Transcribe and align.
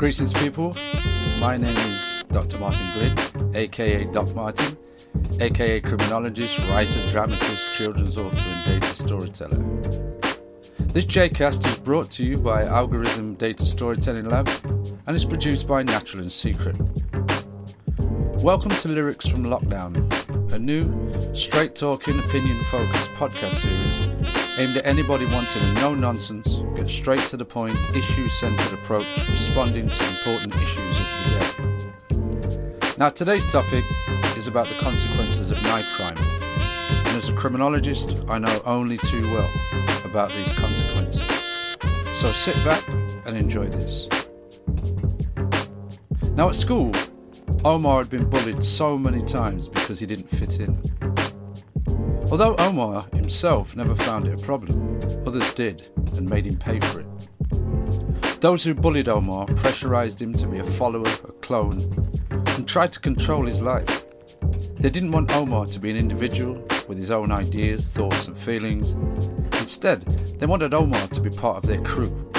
Greetings, 0.00 0.32
people. 0.32 0.74
My 1.40 1.58
name 1.58 1.76
is 1.76 2.24
Dr. 2.32 2.56
Martin 2.56 2.86
Glynn, 2.94 3.54
aka 3.54 4.04
Doc 4.04 4.34
Martin, 4.34 4.74
aka 5.40 5.78
criminologist, 5.78 6.58
writer, 6.70 7.06
dramatist, 7.10 7.76
children's 7.76 8.16
author, 8.16 8.40
and 8.40 8.80
data 8.80 8.94
storyteller. 8.94 9.58
This 10.94 11.04
JCast 11.04 11.66
is 11.66 11.76
brought 11.80 12.10
to 12.12 12.24
you 12.24 12.38
by 12.38 12.64
Algorhythm 12.64 13.36
Data 13.36 13.66
Storytelling 13.66 14.26
Lab 14.26 14.48
and 15.06 15.14
is 15.14 15.26
produced 15.26 15.68
by 15.68 15.82
Natural 15.82 16.22
and 16.22 16.32
Secret. 16.32 16.78
Welcome 18.38 18.70
to 18.70 18.88
Lyrics 18.88 19.28
from 19.28 19.44
Lockdown, 19.44 20.50
a 20.50 20.58
new, 20.58 21.34
straight 21.34 21.74
talking, 21.74 22.18
opinion 22.20 22.56
focused 22.70 23.10
podcast 23.10 23.52
series 23.56 24.39
aimed 24.60 24.76
at 24.76 24.84
anybody 24.84 25.24
wanting 25.24 25.62
a 25.62 25.72
no 25.74 25.94
nonsense, 25.94 26.60
get 26.76 26.86
straight 26.86 27.20
to 27.20 27.36
the 27.38 27.44
point, 27.44 27.74
issue 27.94 28.28
centered 28.28 28.74
approach, 28.74 29.06
responding 29.16 29.88
to 29.88 30.08
important 30.08 30.54
issues 30.54 30.96
of 31.00 31.06
the 31.24 31.30
day. 32.10 32.94
Now, 32.98 33.08
today's 33.08 33.50
topic 33.50 33.82
is 34.36 34.48
about 34.48 34.66
the 34.66 34.74
consequences 34.74 35.50
of 35.50 35.62
knife 35.62 35.86
crime. 35.94 36.18
And 36.18 37.16
as 37.16 37.30
a 37.30 37.32
criminologist, 37.32 38.18
I 38.28 38.38
know 38.38 38.60
only 38.66 38.98
too 38.98 39.22
well 39.30 39.50
about 40.04 40.30
these 40.32 40.52
consequences. 40.52 41.26
So 42.20 42.30
sit 42.30 42.56
back 42.62 42.86
and 43.24 43.38
enjoy 43.38 43.66
this. 43.68 44.08
Now, 46.34 46.50
at 46.50 46.54
school, 46.54 46.92
Omar 47.64 48.02
had 48.02 48.10
been 48.10 48.28
bullied 48.28 48.62
so 48.62 48.98
many 48.98 49.24
times 49.24 49.68
because 49.68 50.00
he 50.00 50.04
didn't 50.04 50.28
fit 50.28 50.60
in. 50.60 50.89
Although 52.30 52.54
Omar 52.58 53.06
himself 53.12 53.74
never 53.74 53.96
found 53.96 54.28
it 54.28 54.34
a 54.34 54.44
problem, 54.44 55.00
others 55.26 55.52
did 55.54 55.90
and 56.16 56.30
made 56.30 56.46
him 56.46 56.56
pay 56.56 56.78
for 56.78 57.00
it. 57.00 58.40
Those 58.40 58.62
who 58.62 58.72
bullied 58.72 59.08
Omar 59.08 59.46
pressurized 59.46 60.22
him 60.22 60.32
to 60.34 60.46
be 60.46 60.58
a 60.58 60.64
follower, 60.64 61.10
a 61.24 61.32
clone, 61.42 61.80
and 62.30 62.68
tried 62.68 62.92
to 62.92 63.00
control 63.00 63.46
his 63.46 63.60
life. 63.60 64.04
They 64.76 64.90
didn't 64.90 65.10
want 65.10 65.34
Omar 65.34 65.66
to 65.66 65.80
be 65.80 65.90
an 65.90 65.96
individual 65.96 66.64
with 66.86 66.98
his 66.98 67.10
own 67.10 67.32
ideas, 67.32 67.86
thoughts, 67.86 68.28
and 68.28 68.38
feelings. 68.38 68.92
Instead, 69.60 70.02
they 70.38 70.46
wanted 70.46 70.72
Omar 70.72 71.08
to 71.08 71.20
be 71.20 71.30
part 71.30 71.56
of 71.56 71.64
their 71.64 71.82
crew. 71.82 72.30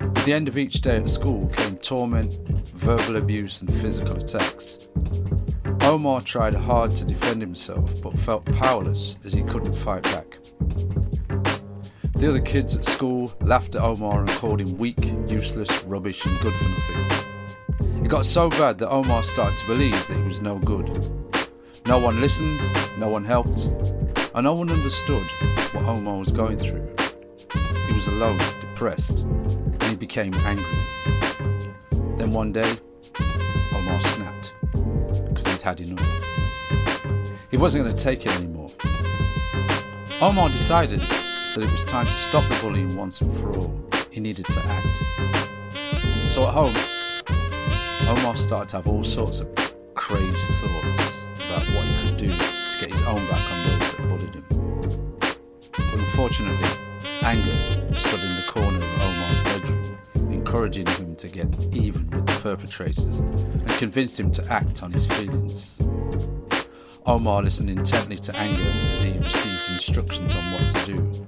At 0.00 0.24
the 0.24 0.32
end 0.32 0.48
of 0.48 0.56
each 0.56 0.80
day 0.80 0.96
at 0.96 1.08
school 1.08 1.48
came 1.48 1.76
torment, 1.76 2.34
verbal 2.74 3.16
abuse, 3.16 3.60
and 3.60 3.72
physical 3.72 4.16
attacks. 4.16 4.86
Omar 5.90 6.20
tried 6.20 6.54
hard 6.54 6.92
to 6.92 7.04
defend 7.04 7.40
himself 7.42 8.00
but 8.00 8.16
felt 8.16 8.44
powerless 8.44 9.16
as 9.24 9.32
he 9.32 9.42
couldn't 9.42 9.72
fight 9.72 10.04
back. 10.04 10.38
The 12.14 12.28
other 12.28 12.40
kids 12.40 12.76
at 12.76 12.84
school 12.84 13.34
laughed 13.40 13.74
at 13.74 13.82
Omar 13.82 14.20
and 14.20 14.28
called 14.28 14.60
him 14.60 14.78
weak, 14.78 15.04
useless, 15.26 15.82
rubbish, 15.82 16.24
and 16.24 16.38
good 16.42 16.54
for 16.54 16.68
nothing. 16.68 18.04
It 18.04 18.08
got 18.08 18.24
so 18.24 18.48
bad 18.50 18.78
that 18.78 18.88
Omar 18.88 19.24
started 19.24 19.58
to 19.58 19.66
believe 19.66 20.06
that 20.06 20.16
he 20.16 20.22
was 20.22 20.40
no 20.40 20.60
good. 20.60 20.86
No 21.86 21.98
one 21.98 22.20
listened, 22.20 22.60
no 22.96 23.08
one 23.08 23.24
helped, 23.24 23.64
and 24.32 24.44
no 24.44 24.54
one 24.54 24.70
understood 24.70 25.26
what 25.72 25.86
Omar 25.86 26.18
was 26.18 26.30
going 26.30 26.56
through. 26.56 26.88
He 27.88 27.92
was 27.92 28.06
alone, 28.06 28.38
depressed, 28.60 29.22
and 29.22 29.82
he 29.82 29.96
became 29.96 30.34
angry. 30.34 30.78
Then 32.16 32.30
one 32.30 32.52
day, 32.52 32.76
Omar 33.74 34.00
snapped 34.02 34.52
had 35.60 35.80
enough. 35.80 36.06
He 37.50 37.56
wasn't 37.56 37.84
going 37.84 37.96
to 37.96 38.02
take 38.02 38.26
it 38.26 38.32
anymore. 38.36 38.70
Omar 40.20 40.48
decided 40.50 41.00
that 41.00 41.58
it 41.58 41.70
was 41.72 41.84
time 41.84 42.06
to 42.06 42.12
stop 42.12 42.48
the 42.48 42.58
bullying 42.60 42.96
once 42.96 43.20
and 43.20 43.36
for 43.36 43.58
all. 43.58 43.74
He 44.10 44.20
needed 44.20 44.46
to 44.46 44.60
act. 44.64 44.86
So 46.30 46.46
at 46.46 46.54
home, 46.54 46.74
Omar 48.08 48.36
started 48.36 48.68
to 48.70 48.76
have 48.76 48.86
all 48.86 49.04
sorts 49.04 49.40
of 49.40 49.48
crazed 49.94 50.52
thoughts 50.60 51.16
about 51.46 51.66
what 51.74 51.84
he 51.84 52.08
could 52.08 52.16
do 52.16 52.30
to 52.30 52.80
get 52.80 52.90
his 52.90 53.02
own 53.02 53.26
back 53.28 53.52
on 53.52 53.66
those 53.66 53.92
that 53.92 54.08
bullied 54.08 54.34
him. 54.34 54.44
But 55.18 55.94
unfortunately, 55.94 56.68
anger 57.22 57.94
stood 57.94 58.20
in 58.20 58.36
the 58.36 58.44
corner 58.48 58.78
of 58.78 59.00
Omar's 59.02 59.40
bedroom, 59.40 59.59
encouraging 60.50 60.86
him 60.86 61.14
to 61.14 61.28
get 61.28 61.46
even 61.72 62.10
with 62.10 62.26
the 62.26 62.40
perpetrators 62.42 63.20
and 63.20 63.68
convinced 63.78 64.18
him 64.18 64.32
to 64.32 64.44
act 64.52 64.82
on 64.82 64.90
his 64.90 65.06
feelings. 65.06 65.78
Omar 67.06 67.44
listened 67.44 67.70
intently 67.70 68.16
to 68.18 68.36
anger 68.36 68.64
as 68.64 69.00
he 69.00 69.12
received 69.12 69.70
instructions 69.70 70.34
on 70.34 70.52
what 70.52 70.74
to 70.74 70.86
do. 70.86 71.26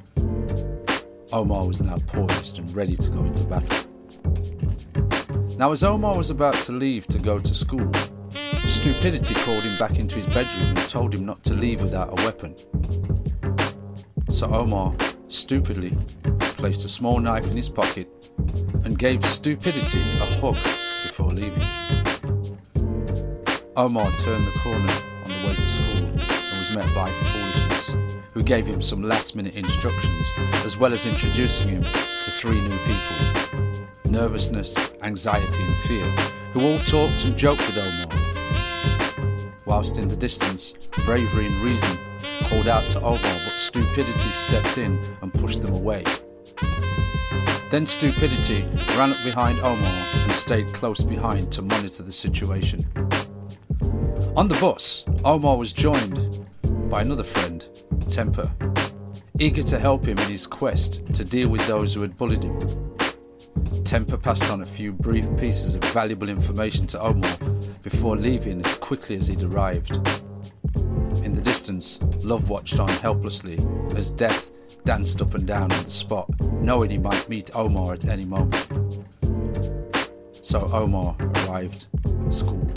Omar 1.33 1.69
was 1.69 1.81
now 1.81 1.99
poised 2.09 2.59
and 2.59 2.75
ready 2.75 2.97
to 2.97 3.11
go 3.13 3.23
into 3.23 3.45
battle. 3.45 3.87
Now, 5.57 5.71
as 5.71 5.85
Omar 5.85 6.17
was 6.17 6.31
about 6.31 6.55
to 6.65 6.73
leave 6.73 7.07
to 7.07 7.21
go 7.21 7.39
to 7.39 7.55
school, 7.55 7.89
stupidity 8.59 9.35
called 9.35 9.63
him 9.63 9.79
back 9.79 10.01
into 10.01 10.17
his 10.17 10.27
bedroom 10.27 10.77
and 10.77 10.89
told 10.89 11.15
him 11.15 11.25
not 11.25 11.45
to 11.45 11.55
leave 11.55 11.81
without 11.81 12.11
a 12.11 12.25
weapon. 12.25 12.57
So 14.31 14.49
Omar 14.53 14.97
stupidly 15.29 15.97
placed 16.63 16.85
a 16.85 16.89
small 16.89 17.19
knife 17.19 17.51
in 17.51 17.57
his 17.57 17.69
pocket 17.69 18.07
and 18.85 18.97
gave 18.97 19.25
stupidity 19.25 19.99
a 19.99 20.27
hug 20.39 20.55
before 21.03 21.31
leaving. 21.31 21.61
Omar 23.75 24.09
turned 24.19 24.47
the 24.47 24.53
corner 24.61 24.93
on 25.25 25.29
the 25.29 25.49
way 25.49 25.55
to 25.55 25.61
school 25.61 26.07
and 26.07 26.21
was 26.21 26.77
met 26.77 26.95
by 26.95 27.11
foolishness, 27.11 27.97
who 28.33 28.45
gave 28.45 28.65
him 28.65 28.81
some 28.81 29.03
last 29.03 29.35
minute 29.35 29.57
instructions 29.57 30.25
as 30.65 30.77
well 30.77 30.93
as 30.93 31.05
introducing 31.05 31.67
him 31.67 31.83
to 31.83 32.31
three 32.31 32.61
new 32.61 32.79
people 32.87 33.89
nervousness, 34.05 34.77
anxiety, 35.03 35.65
and 35.65 35.77
fear, 35.79 36.07
who 36.53 36.61
all 36.61 36.79
talked 36.79 37.25
and 37.25 37.37
joked 37.37 37.67
with 37.67 37.77
Omar. 37.77 38.17
Whilst 39.65 39.99
in 39.99 40.07
the 40.07 40.15
distance, 40.15 40.75
bravery 41.05 41.47
and 41.47 41.57
reason 41.57 41.99
called 42.43 42.69
out 42.69 42.89
to 42.91 43.01
Omar, 43.01 43.19
but 43.19 43.59
stupidity 43.59 44.31
stepped 44.47 44.79
in 44.79 45.01
and 45.23 45.35
pushed 45.35 45.61
them 45.61 45.73
away. 45.75 46.05
Then 47.71 47.87
stupidity 47.87 48.67
ran 48.99 49.13
up 49.13 49.25
behind 49.25 49.59
Omar 49.61 49.89
and 49.89 50.33
stayed 50.33 50.67
close 50.75 51.03
behind 51.03 51.51
to 51.53 51.63
monitor 51.63 52.03
the 52.03 52.13
situation. 52.13 52.87
On 54.37 54.47
the 54.47 54.59
bus, 54.61 55.05
Omar 55.25 55.57
was 55.57 55.73
joined 55.73 56.47
by 56.91 57.01
another 57.01 57.25
friend, 57.25 57.67
Temper, 58.11 58.53
eager 59.39 59.63
to 59.63 59.79
help 59.79 60.07
him 60.07 60.19
in 60.19 60.31
his 60.31 60.47
quest 60.47 61.05
to 61.15 61.25
deal 61.25 61.49
with 61.49 61.67
those 61.67 61.95
who 61.95 62.03
had 62.03 62.17
bullied 62.19 62.45
him. 62.45 62.59
Temper 63.85 64.17
passed 64.17 64.51
on 64.51 64.63
a 64.63 64.67
few 64.67 64.93
brief 64.93 65.35
pieces 65.37 65.75
of 65.75 65.83
valuable 65.85 66.29
information 66.29 66.87
to 66.89 67.01
Omar 67.01 67.37
before 67.83 68.17
leaving 68.17 68.65
as 68.65 68.75
quickly 68.77 69.17
as 69.17 69.29
he'd 69.29 69.43
arrived. 69.43 69.93
In 71.25 71.33
the 71.33 71.43
distance, 71.43 72.01
Love 72.23 72.49
watched 72.49 72.79
on 72.79 72.89
helplessly 72.89 73.59
as 73.97 74.11
Death 74.11 74.52
danced 74.85 75.23
up 75.23 75.35
and 75.35 75.47
down 75.47 75.73
on 75.73 75.85
the 75.85 75.91
spot, 75.91 76.29
knowing 76.61 76.91
he 76.91 76.99
might 76.99 77.29
meet 77.29 77.55
Omar 77.55 77.95
at 77.95 78.05
any 78.07 78.25
moment. 78.25 78.67
So 80.43 80.69
Omar 80.73 81.17
arrived 81.21 81.87
at 82.27 82.33
school. 82.33 82.69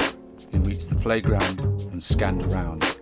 He 0.51 0.59
reached 0.59 0.89
the 0.89 0.95
playground 0.95 1.59
and 1.91 2.01
scanned 2.01 2.45
around. 2.45 2.97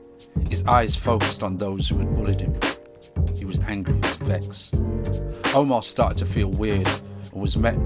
His 0.49 0.65
eyes 0.65 0.95
focused 0.95 1.43
on 1.43 1.57
those 1.57 1.89
who 1.89 1.97
had 1.97 2.15
bullied 2.15 2.39
him. 2.39 2.55
He 3.35 3.45
was 3.45 3.59
angry, 3.67 3.95
he 3.95 3.99
was 3.99 4.15
vexed. 4.15 4.75
Omar 5.53 5.83
started 5.83 6.17
to 6.19 6.25
feel 6.25 6.47
weird 6.47 6.87
and 7.31 7.41
was 7.41 7.57
met 7.57 7.77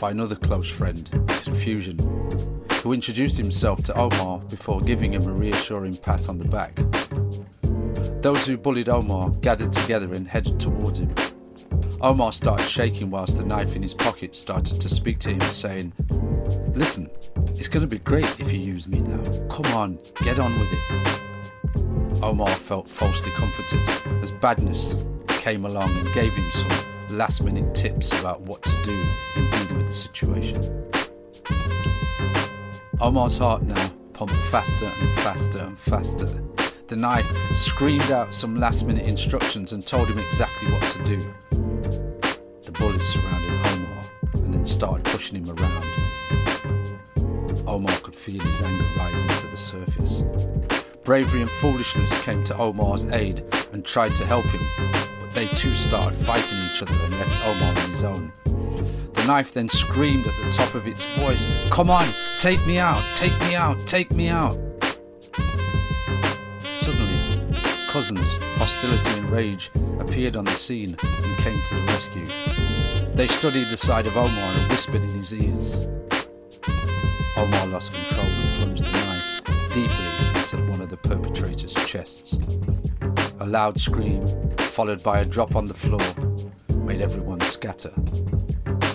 by 0.00 0.10
another 0.10 0.34
close 0.34 0.68
friend, 0.68 1.08
Confusion, 1.42 1.98
who 2.82 2.92
introduced 2.92 3.36
himself 3.36 3.82
to 3.84 3.94
Omar 3.98 4.40
before 4.40 4.80
giving 4.80 5.12
him 5.12 5.28
a 5.28 5.32
reassuring 5.32 5.96
pat 5.96 6.28
on 6.28 6.38
the 6.38 6.48
back. 6.48 6.78
Those 8.24 8.46
who 8.46 8.56
bullied 8.56 8.88
Omar 8.88 9.28
gathered 9.42 9.74
together 9.74 10.14
and 10.14 10.26
headed 10.26 10.58
towards 10.58 10.98
him. 10.98 11.14
Omar 12.00 12.32
started 12.32 12.66
shaking 12.66 13.10
whilst 13.10 13.36
the 13.36 13.44
knife 13.44 13.76
in 13.76 13.82
his 13.82 13.92
pocket 13.92 14.34
started 14.34 14.80
to 14.80 14.88
speak 14.88 15.18
to 15.18 15.28
him, 15.28 15.42
saying, 15.42 15.92
Listen, 16.74 17.10
it's 17.48 17.68
going 17.68 17.82
to 17.82 17.86
be 17.86 17.98
great 17.98 18.24
if 18.40 18.50
you 18.50 18.58
use 18.58 18.88
me 18.88 19.00
now. 19.00 19.22
Come 19.48 19.66
on, 19.74 19.98
get 20.22 20.38
on 20.38 20.58
with 20.58 20.68
it. 20.72 22.22
Omar 22.22 22.48
felt 22.48 22.88
falsely 22.88 23.30
comforted 23.32 24.22
as 24.22 24.30
Badness 24.30 24.96
came 25.28 25.66
along 25.66 25.94
and 25.94 26.10
gave 26.14 26.32
him 26.32 26.50
some 26.50 27.18
last 27.18 27.42
minute 27.42 27.74
tips 27.74 28.10
about 28.18 28.40
what 28.40 28.62
to 28.62 28.82
do 28.84 29.04
in 29.36 29.50
dealing 29.50 29.76
with 29.76 29.86
the 29.88 29.92
situation. 29.92 30.90
Omar's 33.02 33.36
heart 33.36 33.64
now 33.64 33.92
pumped 34.14 34.34
faster 34.44 34.90
and 34.98 35.14
faster 35.16 35.58
and 35.58 35.78
faster. 35.78 36.53
The 36.94 37.00
knife 37.00 37.56
screamed 37.56 38.12
out 38.12 38.32
some 38.32 38.54
last 38.54 38.86
minute 38.86 39.04
instructions 39.04 39.72
and 39.72 39.84
told 39.84 40.06
him 40.06 40.16
exactly 40.16 40.70
what 40.70 40.80
to 40.92 41.02
do. 41.02 41.34
The 42.62 42.70
bullets 42.70 43.12
surrounded 43.12 43.66
Omar 43.66 44.04
and 44.34 44.54
then 44.54 44.64
started 44.64 45.02
pushing 45.04 45.44
him 45.44 45.50
around. 45.50 45.84
Omar 47.66 47.98
could 47.98 48.14
feel 48.14 48.40
his 48.40 48.62
anger 48.62 48.84
rising 48.96 49.40
to 49.40 49.46
the 49.48 49.56
surface. 49.56 50.22
Bravery 51.02 51.42
and 51.42 51.50
foolishness 51.50 52.16
came 52.22 52.44
to 52.44 52.56
Omar's 52.56 53.06
aid 53.06 53.42
and 53.72 53.84
tried 53.84 54.14
to 54.14 54.24
help 54.24 54.44
him, 54.44 54.64
but 55.18 55.32
they 55.32 55.48
too 55.48 55.74
started 55.74 56.16
fighting 56.16 56.58
each 56.66 56.80
other 56.80 56.94
and 56.94 57.10
left 57.18 57.44
Omar 57.48 57.70
on 57.70 57.90
his 57.90 58.04
own. 58.04 58.32
The 58.44 59.22
The 59.24 59.26
knife 59.26 59.52
then 59.52 59.68
screamed 59.68 60.26
at 60.26 60.44
the 60.44 60.52
top 60.52 60.74
of 60.74 60.86
its 60.86 61.06
voice, 61.16 61.44
Come 61.70 61.90
on, 61.90 62.06
take 62.38 62.64
me 62.66 62.78
out, 62.78 63.02
take 63.16 63.32
me 63.40 63.56
out, 63.56 63.84
take 63.84 64.12
me 64.12 64.28
out. 64.28 64.63
Cousins, 67.94 68.34
hostility 68.56 69.20
and 69.20 69.30
rage, 69.30 69.70
appeared 70.00 70.34
on 70.34 70.44
the 70.44 70.50
scene 70.50 70.96
and 71.00 71.36
came 71.36 71.56
to 71.68 71.74
the 71.76 71.80
rescue. 71.82 72.26
They 73.14 73.28
studied 73.28 73.68
the 73.68 73.76
side 73.76 74.08
of 74.08 74.16
Omar 74.16 74.52
and 74.56 74.68
whispered 74.68 75.02
in 75.02 75.10
his 75.10 75.32
ears. 75.32 75.76
Omar 77.36 77.68
lost 77.68 77.92
control 77.92 78.26
and 78.26 78.56
plunged 78.56 78.84
the 78.84 78.90
knife 78.90 79.72
deeply 79.72 80.40
into 80.40 80.72
one 80.72 80.80
of 80.80 80.90
the 80.90 80.96
perpetrator's 80.96 81.72
chests. 81.86 82.36
A 83.38 83.46
loud 83.46 83.78
scream, 83.78 84.26
followed 84.58 85.04
by 85.04 85.20
a 85.20 85.24
drop 85.24 85.54
on 85.54 85.66
the 85.66 85.72
floor, 85.72 86.02
made 86.84 87.00
everyone 87.00 87.42
scatter. 87.42 87.92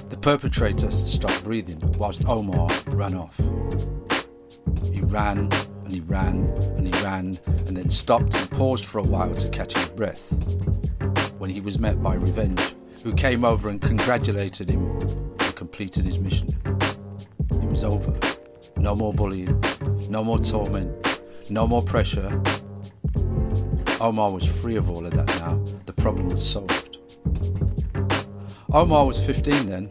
The 0.10 0.20
perpetrator 0.20 0.92
stopped 0.92 1.42
breathing 1.46 1.80
whilst 1.98 2.28
Omar 2.28 2.70
ran 2.88 3.16
off. 3.16 3.38
He 4.92 5.00
ran 5.00 5.50
and 5.90 5.96
he 5.96 6.02
ran 6.02 6.48
and 6.78 6.94
he 6.94 7.04
ran 7.04 7.40
and 7.66 7.76
then 7.76 7.90
stopped 7.90 8.36
and 8.36 8.52
paused 8.52 8.86
for 8.86 9.00
a 9.00 9.04
while 9.04 9.34
to 9.34 9.50
catch 9.50 9.74
his 9.74 9.88
breath 9.88 10.32
when 11.40 11.50
he 11.50 11.62
was 11.62 11.80
met 11.80 12.04
by 12.04 12.14
Revenge, 12.14 12.76
who 13.02 13.12
came 13.12 13.44
over 13.44 13.70
and 13.70 13.82
congratulated 13.82 14.70
him 14.70 14.86
and 15.40 15.56
completed 15.56 16.06
his 16.06 16.20
mission. 16.20 16.56
It 17.50 17.70
was 17.70 17.84
over. 17.84 18.14
No 18.78 18.96
more 18.96 19.12
bullying, 19.12 19.60
no 20.10 20.24
more 20.24 20.38
torment, 20.38 21.24
no 21.50 21.66
more 21.66 21.82
pressure. 21.82 22.40
Omar 24.00 24.32
was 24.32 24.46
free 24.46 24.76
of 24.76 24.92
all 24.92 25.08
of 25.08 25.14
that 25.16 25.28
now. 25.40 25.60
The 25.88 25.94
problem 25.94 26.30
was 26.30 26.48
solved. 26.48 27.00
Omar 28.72 29.08
was 29.08 29.20
15 29.26 29.66
then. 29.66 29.90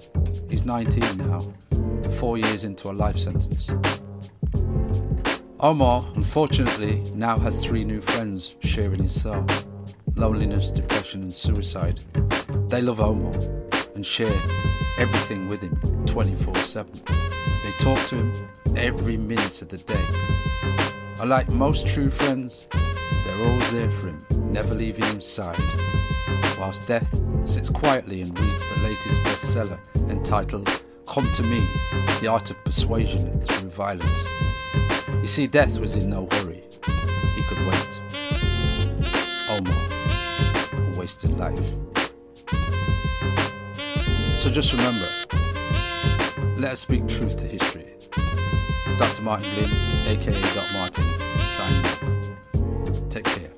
He's 0.49 0.65
19 0.65 1.17
now, 1.17 1.53
four 2.13 2.39
years 2.39 2.63
into 2.63 2.89
a 2.89 2.93
life 2.93 3.19
sentence. 3.19 3.69
Omar, 5.61 6.07
unfortunately, 6.15 7.03
now 7.15 7.37
has 7.37 7.65
three 7.65 7.83
new 7.83 8.01
friends 8.01 8.57
sharing 8.61 9.03
his 9.03 9.21
cell 9.21 9.45
loneliness, 10.15 10.71
depression, 10.71 11.23
and 11.23 11.33
suicide. 11.33 11.99
They 12.69 12.81
love 12.81 13.01
Omar 13.01 13.33
and 13.97 14.07
share 14.07 14.33
everything 14.99 15.49
with 15.49 15.61
him 15.61 16.07
24 16.07 16.55
7. 16.55 16.93
They 17.07 17.73
talk 17.81 17.99
to 18.07 18.17
him 18.17 18.49
every 18.77 19.17
minute 19.17 19.61
of 19.61 19.69
the 19.69 19.79
day. 19.79 20.05
Unlike 21.21 21.49
most 21.49 21.89
true 21.89 22.11
friends, 22.11 22.69
they're 22.73 23.49
always 23.49 23.71
there 23.73 23.91
for 23.91 24.09
him, 24.09 24.25
never 24.53 24.75
leaving 24.75 25.13
his 25.17 25.27
side. 25.27 25.59
Whilst 26.57 26.87
Death 26.87 27.21
sits 27.45 27.69
quietly 27.69 28.23
and 28.23 28.39
reads 28.39 28.65
the 28.65 28.83
latest 28.83 29.23
bestseller 29.23 29.79
entitled 30.09 30.83
Come 31.07 31.33
to 31.33 31.43
Me 31.43 31.67
The 32.21 32.29
Art 32.29 32.51
of 32.53 32.63
Persuasion 32.65 33.41
Through 33.41 33.71
Violence. 33.71 34.29
You 35.21 35.27
see, 35.27 35.47
Death 35.47 35.79
was 35.79 35.97
in 35.97 36.09
no 36.11 36.29
hurry. 36.31 36.63
He 37.35 37.43
could 37.49 37.67
wait. 37.67 38.01
Omar, 39.51 39.89
a 40.73 40.99
wasted 40.99 41.37
life. 41.37 41.59
So 44.39 44.51
just 44.51 44.73
remember 44.73 45.09
let 46.59 46.73
us 46.73 46.81
speak 46.81 47.07
truth 47.07 47.37
to 47.39 47.47
history. 47.47 47.95
Dr. 48.99 49.23
Martin 49.23 49.49
Glynn, 49.55 49.71
aka 50.07 50.55
Doc 50.55 50.67
Martin, 50.73 51.05
signing 51.43 51.85
off. 51.85 53.09
Take 53.11 53.25
care. 53.25 53.58